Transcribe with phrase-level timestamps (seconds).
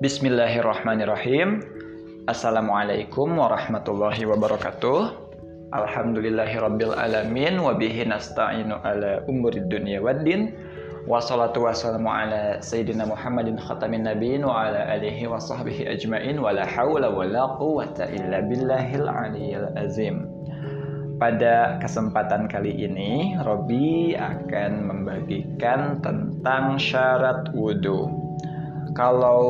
[0.00, 1.60] Bismillahirrahmanirrahim.
[2.24, 5.12] Assalamualaikum warahmatullahi wabarakatuh.
[5.76, 10.56] Alhamdulillahirabbil alamin wa bihi nasta'inu ala umurid dunya waddin.
[11.04, 16.64] Wassalatu wassalamu ala sayyidina Muhammadin khatamin nabiyyin wa ala alihi wa sahbihi ajmain wa la
[16.64, 20.24] hawla wa la quwwata illa billahil aliyyil azim.
[21.20, 28.29] Pada kesempatan kali ini, Robi akan membagikan tentang syarat wudhu
[28.96, 29.42] kalau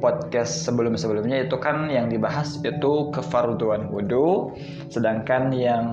[0.00, 4.56] podcast sebelum-sebelumnya itu kan yang dibahas itu kefarduan wudhu
[4.88, 5.86] sedangkan yang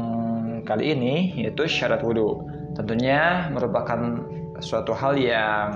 [0.63, 4.23] kali ini yaitu syarat wudhu tentunya merupakan
[4.61, 5.69] suatu hal yang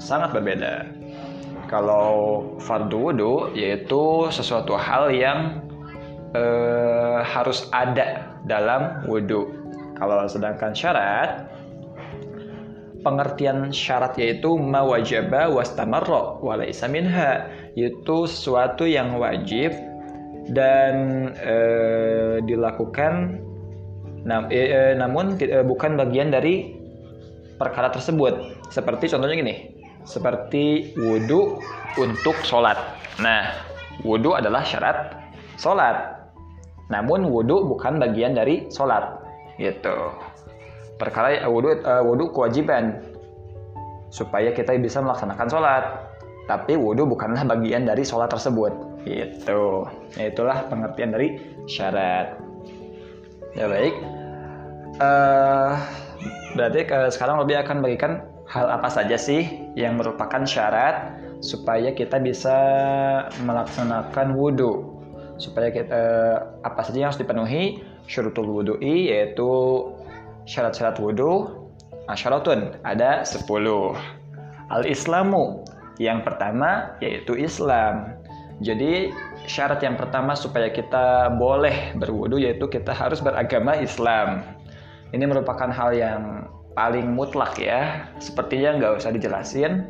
[0.00, 0.88] sangat berbeda.
[1.66, 5.60] Kalau fardu wudhu yaitu sesuatu hal yang
[6.32, 9.50] eh, harus ada dalam wudhu
[9.98, 11.48] kalau sedangkan syarat
[13.06, 17.46] pengertian syarat yaitu mawajaba wastamarra walaisa minha
[17.78, 19.70] yaitu sesuatu yang wajib
[20.50, 21.56] dan e,
[22.42, 23.38] dilakukan.
[24.26, 26.74] Nam, e, e, namun e, bukan bagian dari
[27.62, 28.58] perkara tersebut.
[28.74, 29.54] Seperti contohnya gini
[30.02, 31.62] seperti wudhu
[31.98, 32.78] untuk sholat.
[33.22, 33.54] Nah
[34.02, 35.14] wudhu adalah syarat
[35.62, 36.26] sholat.
[36.90, 39.22] Namun wudhu bukan bagian dari sholat
[39.58, 40.14] gitu
[40.96, 43.00] perkara wudhu uh, wudhu kewajiban.
[44.10, 45.84] Supaya kita bisa melaksanakan sholat.
[46.46, 48.72] Tapi wudhu bukanlah bagian dari sholat tersebut.
[49.06, 49.86] Itu
[50.18, 51.38] ya, itulah pengertian dari
[51.70, 52.38] syarat.
[53.54, 53.94] Ya baik.
[54.96, 55.74] Uh,
[56.56, 58.12] berarti uh, sekarang lebih akan bagikan
[58.46, 59.44] hal apa saja sih
[59.74, 62.56] yang merupakan syarat supaya kita bisa
[63.44, 64.96] melaksanakan wudhu
[65.36, 67.84] supaya kita uh, apa saja yang harus dipenuhi?
[68.06, 69.50] Syurutul wudhu'i yaitu
[70.46, 71.66] syarat-syarat wudhu
[72.06, 73.50] asyaratun ada 10
[74.70, 75.66] al-islamu
[75.98, 78.14] yang pertama yaitu Islam.
[78.64, 79.12] Jadi
[79.44, 84.40] syarat yang pertama supaya kita boleh berwudhu yaitu kita harus beragama Islam.
[85.12, 88.08] Ini merupakan hal yang paling mutlak ya.
[88.16, 89.84] Sepertinya nggak usah dijelasin.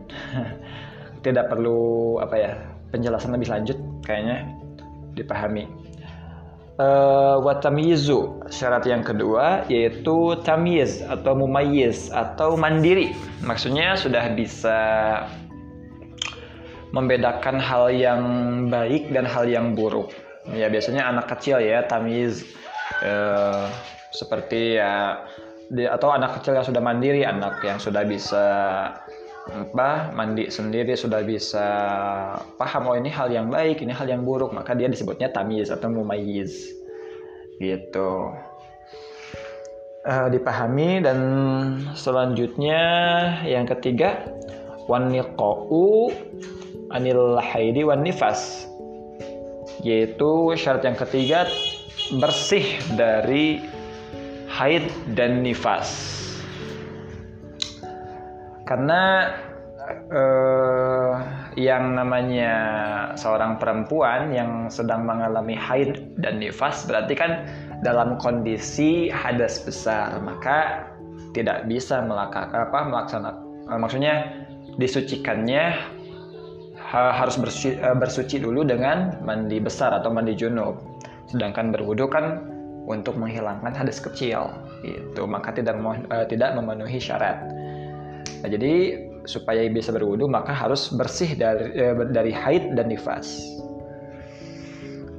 [1.25, 2.53] Tidak perlu apa ya
[2.91, 4.47] penjelasan lebih lanjut kayaknya
[5.19, 5.67] dipahami
[6.81, 7.55] uh, wa
[8.49, 13.13] syarat yang kedua yaitu tamyiz atau mumayyiz atau mandiri.
[13.45, 14.79] Maksudnya sudah bisa
[16.95, 18.23] membedakan hal yang
[18.73, 20.13] baik dan hal yang buruk.
[20.55, 22.47] Ya biasanya anak kecil ya tamyiz.
[23.03, 23.69] Uh,
[24.15, 25.21] seperti ya
[25.93, 28.47] atau anak kecil yang sudah mandiri anak yang sudah bisa
[29.47, 30.11] apa?
[30.11, 31.69] Mandi sendiri sudah bisa.
[32.59, 34.51] Paham oh ini hal yang baik ini hal yang buruk.
[34.51, 36.71] Maka dia disebutnya tamiz atau mumayyiz.
[37.63, 38.11] Gitu.
[40.07, 41.03] Uh, dipahami.
[41.03, 41.19] Dan
[41.95, 42.83] selanjutnya
[43.47, 44.27] yang ketiga
[44.91, 46.11] waniqau
[46.91, 48.67] anil haidi wan nifas.
[49.87, 51.47] Yaitu syarat yang ketiga
[52.19, 53.63] bersih dari
[54.51, 56.16] haid dan nifas
[58.67, 59.33] karena
[60.11, 61.15] uh,
[61.55, 62.55] yang namanya
[63.15, 67.47] seorang perempuan yang sedang mengalami haid dan nifas berarti kan
[67.81, 70.91] dalam kondisi hadas besar maka
[71.33, 74.15] tidak bisa melakukan apa melaksanakan uh, maksudnya
[74.77, 75.73] disucikannya
[76.77, 80.77] ha, harus bersuci, uh, bersuci dulu dengan mandi besar atau mandi junub.
[81.27, 82.45] Sedangkan berwudu kan
[82.87, 84.47] untuk menghilangkan hadas kecil
[84.87, 87.43] itu maka tidak uh, tidak memenuhi syarat
[88.47, 88.95] Nah, jadi
[89.27, 93.43] supaya bisa berwudu maka harus bersih dari eh, dari haid dan nifas.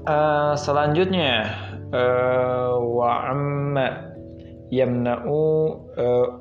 [0.08, 1.52] Uh, selanjutnya
[1.92, 4.16] uh, wa amma
[4.72, 5.44] yamna'u
[6.00, 6.40] uh,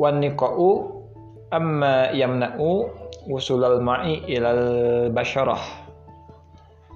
[0.00, 1.04] wan niqa'u
[1.52, 2.88] amma yamna'u
[3.28, 5.60] wusulal ma'i ilal basyarah.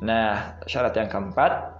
[0.00, 1.76] Nah, syarat yang keempat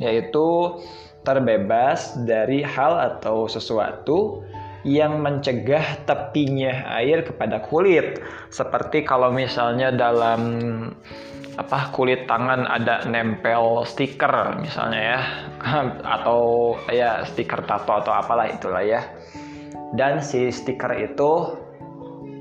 [0.00, 0.80] yaitu
[1.20, 4.40] terbebas dari hal atau sesuatu
[4.86, 8.20] yang mencegah tepinya air kepada kulit.
[8.48, 10.42] Seperti kalau misalnya dalam
[11.58, 15.20] apa kulit tangan ada nempel stiker misalnya ya
[16.16, 19.04] atau ya stiker tato atau apalah itulah ya.
[19.92, 21.58] Dan si stiker itu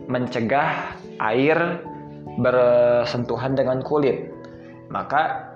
[0.08, 1.82] mencegah air
[2.40, 4.32] bersentuhan dengan kulit.
[4.90, 5.54] Maka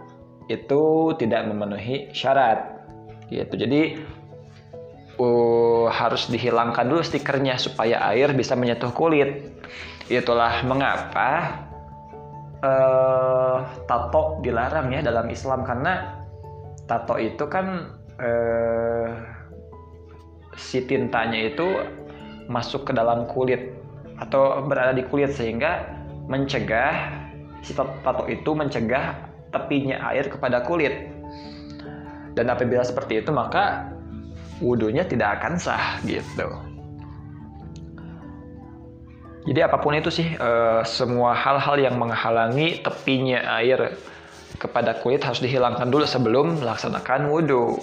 [0.52, 2.86] itu tidak memenuhi syarat.
[3.32, 3.54] Gitu.
[3.56, 3.82] Jadi
[5.18, 9.54] uh, harus dihilangkan dulu stikernya supaya air bisa menyentuh kulit.
[10.10, 11.62] Itulah mengapa
[12.66, 16.18] uh, tato dilarang ya dalam Islam karena
[16.90, 19.07] tato itu kan uh,
[20.57, 21.68] si tintanya itu
[22.50, 23.72] masuk ke dalam kulit
[24.19, 25.88] atau berada di kulit sehingga
[26.25, 27.22] mencegah
[27.62, 31.13] si tato itu mencegah tepinya air kepada kulit.
[32.34, 33.93] Dan apabila seperti itu maka
[34.63, 36.48] wudhunya tidak akan sah gitu.
[39.44, 40.51] Jadi apa pun itu sih e,
[40.88, 44.00] semua hal-hal yang menghalangi tepinya air
[44.56, 47.75] kepada kulit harus dihilangkan dulu sebelum melaksanakan wudhu.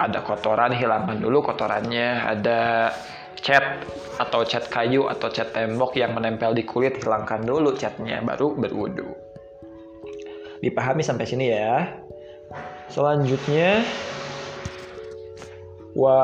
[0.00, 2.90] Ada kotoran hilangkan dulu kotorannya, ada
[3.36, 3.84] cat
[4.16, 9.12] atau cat kayu atau cat tembok yang menempel di kulit hilangkan dulu catnya baru berwudhu.
[10.64, 11.92] Dipahami sampai sini ya.
[12.88, 13.84] Selanjutnya
[15.92, 16.16] wa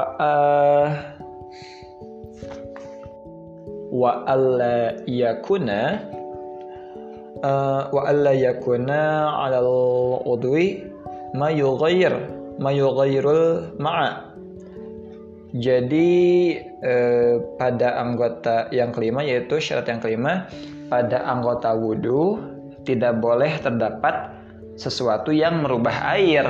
[3.88, 5.80] wa alla yakuna
[7.40, 10.84] uh, wa alla yakuna 'ala al-udwi
[11.36, 12.12] ma yughayyir
[12.60, 14.28] ma yughayyirul ma'a
[15.56, 16.10] jadi
[16.84, 20.44] eh, pada anggota yang kelima yaitu syarat yang kelima
[20.92, 22.36] pada anggota wudhu
[22.84, 24.28] tidak boleh terdapat
[24.76, 26.44] sesuatu yang merubah air.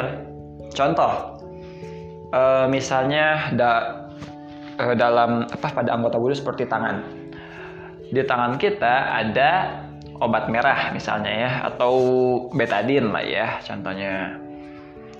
[0.74, 1.37] Contoh,
[2.32, 3.70] eh, misalnya da,
[4.78, 7.04] eh, dalam apa pada anggota wudhu seperti tangan.
[8.08, 9.84] Di tangan kita ada
[10.18, 11.94] obat merah misalnya ya atau
[12.52, 14.38] betadin lah ya contohnya.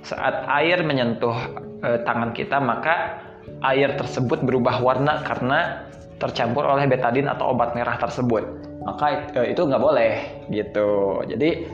[0.02, 1.34] Saat air menyentuh
[1.82, 3.20] e, tangan kita maka
[3.66, 5.84] air tersebut berubah warna karena
[6.18, 8.42] tercampur oleh betadin atau obat merah tersebut.
[8.82, 10.12] Maka e, itu nggak boleh
[10.50, 11.22] gitu.
[11.28, 11.68] Jadi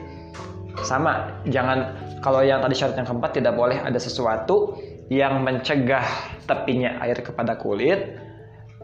[0.83, 1.41] sama.
[1.47, 4.75] Jangan kalau yang tadi syarat yang keempat tidak boleh ada sesuatu
[5.09, 6.05] yang mencegah
[6.49, 8.25] tepinya air kepada kulit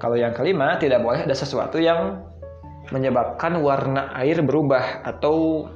[0.01, 2.25] kalau yang kelima, tidak boleh ada sesuatu yang
[2.89, 5.69] menyebabkan warna air berubah atau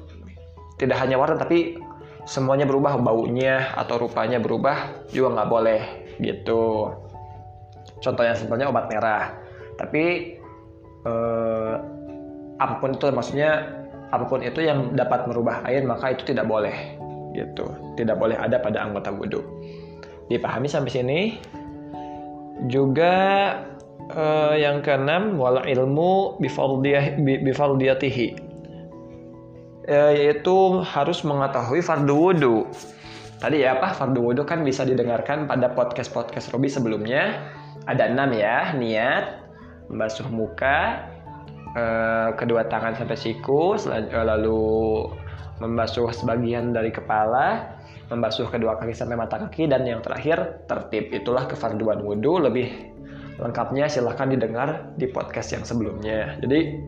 [0.82, 1.78] tidak hanya warna tapi
[2.26, 5.82] semuanya berubah baunya atau rupanya berubah juga nggak boleh
[6.18, 6.90] gitu.
[8.02, 9.38] Contohnya simpelnya obat merah.
[9.78, 10.34] Tapi
[11.06, 11.74] eh,
[12.58, 13.78] apa pun itu maksudnya
[14.10, 16.98] apa pun itu yang dapat merubah air maka itu tidak boleh
[17.38, 17.70] gitu.
[17.94, 19.46] Tidak boleh ada pada anggota wudhu.
[20.32, 21.20] Dipahami sampai sini?
[22.72, 23.14] Juga
[24.14, 26.42] uh, yang keenam wal ilmu
[27.46, 28.28] bifardiyatihi.
[29.86, 32.66] Uh, yaitu harus mengetahui fardu wudhu
[33.38, 33.94] tadi ya apa?
[33.94, 37.46] Fardu wudhu kan bisa didengarkan pada podcast podcast Robi sebelumnya.
[37.86, 39.46] Ada enam ya niat
[39.94, 41.06] membasuh muka
[41.78, 43.78] uh, kedua tangan sampai siku
[44.10, 45.06] lalu
[45.62, 47.75] membasuh sebagian dari kepala
[48.12, 52.96] membasuh kedua kaki sampai mata kaki dan yang terakhir tertib itulah kefarduan wudhu lebih
[53.36, 56.40] Lengkapnya silahkan didengar di podcast yang sebelumnya.
[56.40, 56.80] Jadi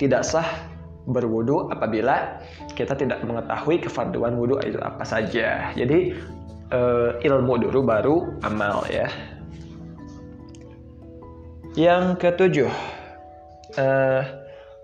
[0.00, 0.48] tidak sah
[1.06, 2.40] berwudu apabila
[2.74, 5.68] kita tidak mengetahui kefarduan wudu itu apa saja.
[5.76, 6.16] Jadi
[6.72, 9.04] uh, ilmu dulu baru amal ya.
[11.76, 12.72] Yang ketujuh,
[13.76, 14.22] uh,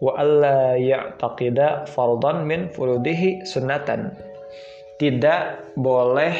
[0.04, 4.12] wa alla ya'taqida fardan min furudihi sunnatan.
[5.02, 6.30] Tidak boleh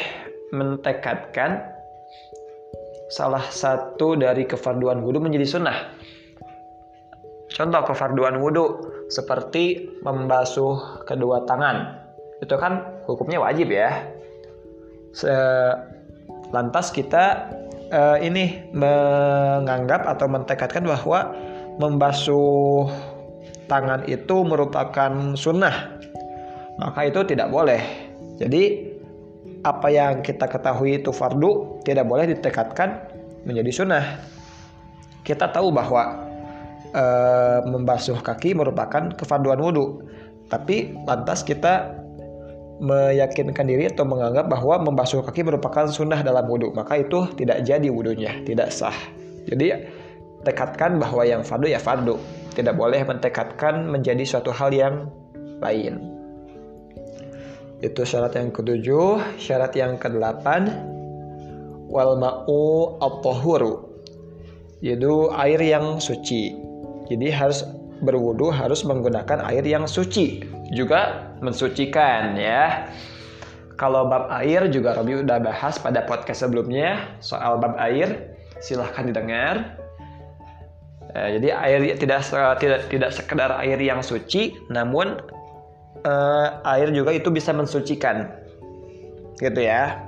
[0.55, 1.67] mentekadkan
[3.11, 5.91] salah satu dari kefarduan wudhu menjadi sunnah.
[7.51, 12.07] Contoh kefarduan wudhu seperti membasuh kedua tangan.
[12.39, 13.91] Itu kan hukumnya wajib ya.
[16.49, 17.51] lantas kita
[17.93, 21.35] uh, ini menganggap atau mentekadkan bahwa
[21.77, 22.89] membasuh
[23.67, 25.99] tangan itu merupakan sunnah.
[26.81, 28.02] Maka itu tidak boleh.
[28.37, 28.93] Jadi
[29.63, 32.99] apa yang kita ketahui itu fardu tidak boleh ditekatkan
[33.47, 34.05] menjadi sunnah.
[35.23, 36.19] Kita tahu bahwa
[36.91, 37.05] e,
[37.67, 40.03] membasuh kaki merupakan kefarduan wudhu,
[40.51, 41.95] tapi lantas kita
[42.83, 47.87] meyakinkan diri atau menganggap bahwa membasuh kaki merupakan sunnah dalam wudhu, maka itu tidak jadi
[47.87, 48.95] wudhunya, tidak sah.
[49.47, 49.71] Jadi
[50.43, 52.19] tekatkan bahwa yang fardu ya fardu,
[52.51, 55.07] tidak boleh mentekatkan menjadi suatu hal yang
[55.63, 56.12] lain.
[57.83, 60.71] Itu syarat yang ketujuh, syarat yang kedelapan
[61.91, 63.91] wal ma'u at-tahuru.
[64.79, 66.55] Yaitu air yang suci.
[67.11, 67.67] Jadi harus
[68.03, 70.43] berwudu harus menggunakan air yang suci,
[70.75, 72.87] juga mensucikan ya.
[73.79, 79.79] Kalau bab air juga Robi udah bahas pada podcast sebelumnya soal bab air, silahkan didengar.
[81.13, 82.23] Eh, jadi air tidak
[82.59, 85.19] tidak tidak sekedar air yang suci, namun
[86.03, 88.29] uh, air juga itu bisa mensucikan.
[89.39, 90.03] Gitu ya.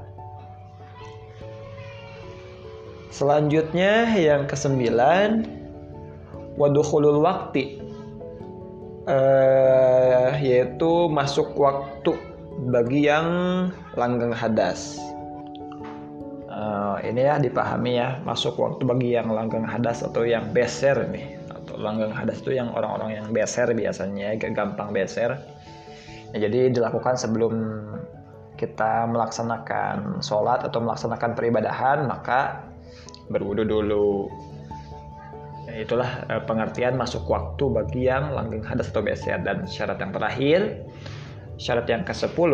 [3.09, 5.47] Selanjutnya yang kesembilan
[6.59, 7.79] waduhulul waktu
[9.07, 12.11] uh, yaitu masuk waktu
[12.71, 13.27] bagi yang
[13.95, 14.99] langgang hadas.
[16.55, 21.39] Uh, ini ya dipahami ya masuk waktu bagi yang langgang hadas atau yang beser nih.
[21.51, 25.39] Atau langgeng hadas itu yang orang-orang yang beser biasanya gampang beser
[26.33, 27.53] ya, jadi dilakukan sebelum
[28.55, 32.63] kita melaksanakan sholat atau melaksanakan peribadahan maka
[33.27, 34.31] berwudu dulu.
[35.67, 40.13] Ya, itulah eh, pengertian masuk waktu bagi yang langgeng hadas atau beser dan syarat yang
[40.15, 40.61] terakhir
[41.55, 42.51] syarat yang ke-10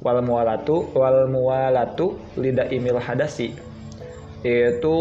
[0.00, 3.54] wal mualatu wal mualatu lidah imil hadasi.
[4.40, 4.96] Yaitu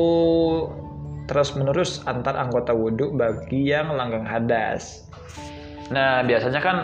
[1.30, 5.08] terus menerus antar anggota wudhu bagi yang langgang hadas.
[5.94, 6.78] Nah biasanya kan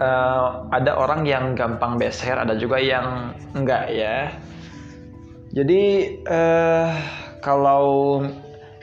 [0.00, 4.32] uh, ada orang yang gampang beser, ada juga yang enggak ya.
[5.56, 5.82] Jadi
[6.28, 6.90] uh,
[7.40, 8.20] kalau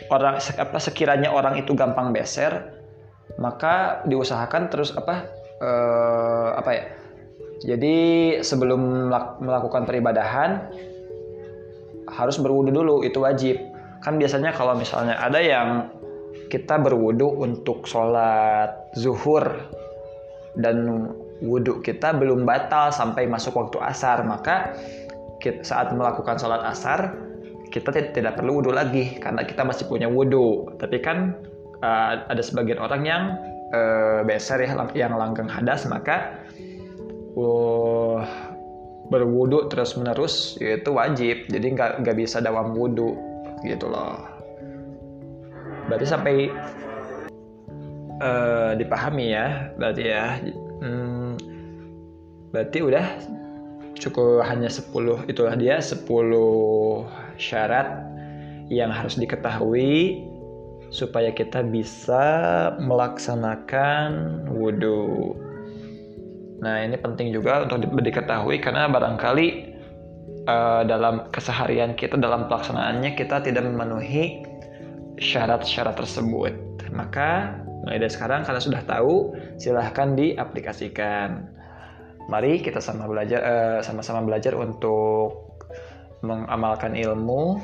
[0.09, 2.73] orang apa sekiranya orang itu gampang beser,
[3.37, 5.29] maka diusahakan terus apa
[5.61, 6.85] uh, apa ya?
[7.63, 7.95] Jadi
[8.43, 9.07] sebelum
[9.39, 10.67] melakukan peribadahan
[12.11, 13.55] harus berwudu dulu itu wajib
[14.03, 15.87] kan biasanya kalau misalnya ada yang
[16.51, 19.71] kita berwudu untuk sholat zuhur
[20.59, 21.09] dan
[21.41, 24.21] wudhu kita belum batal sampai masuk waktu asar.
[24.25, 24.77] Maka
[25.65, 27.13] saat melakukan sholat asar
[27.73, 30.69] kita tidak perlu wudhu lagi karena kita masih punya wudhu.
[30.77, 31.35] Tapi kan
[31.81, 33.23] uh, ada sebagian orang yang
[33.73, 36.45] uh, beser ya yang langgeng hadas maka
[37.35, 38.21] uh,
[39.09, 41.49] berwudu terus menerus itu wajib.
[41.49, 43.17] Jadi nggak bisa dawam wudhu
[43.65, 44.21] gitu loh.
[45.89, 46.47] Berarti sampai
[48.23, 50.39] uh, dipahami ya berarti ya
[50.79, 51.35] hmm,
[52.55, 53.05] berarti udah
[53.99, 56.07] cukup hanya 10 itulah dia 10
[57.35, 57.87] syarat
[58.71, 60.23] yang harus diketahui
[60.87, 62.23] supaya kita bisa
[62.79, 65.35] melaksanakan wudhu
[66.63, 69.47] Nah ini penting juga untuk diketahui karena barangkali
[70.47, 74.47] uh, dalam keseharian kita dalam pelaksanaannya kita tidak memenuhi
[75.19, 76.55] syarat-syarat tersebut.
[76.93, 81.49] Maka mulai dari sekarang kalian sudah tahu, silahkan diaplikasikan.
[82.29, 85.59] Mari kita sama belajar uh, sama-sama belajar untuk
[86.23, 87.59] mengamalkan ilmu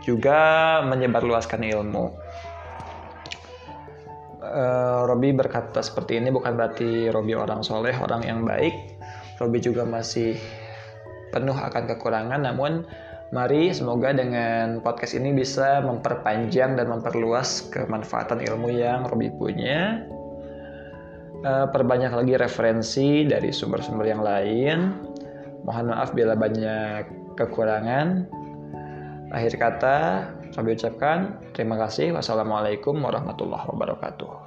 [0.00, 2.04] juga menyebarluaskan ilmu
[4.44, 8.72] uh, Robi berkata seperti ini bukan berarti Robi orang soleh, orang yang baik.
[9.40, 10.38] Robi juga masih
[11.34, 12.86] penuh akan kekurangan, namun
[13.34, 20.06] mari semoga dengan podcast ini bisa memperpanjang dan memperluas kemanfaatan ilmu yang Robi punya.
[21.44, 24.78] Uh, perbanyak lagi referensi dari sumber-sumber yang lain.
[25.66, 28.30] Mohon maaf bila banyak kekurangan.
[29.34, 29.98] Akhir kata,
[30.54, 32.14] kami ucapkan terima kasih.
[32.14, 34.43] Wassalamualaikum warahmatullahi wabarakatuh.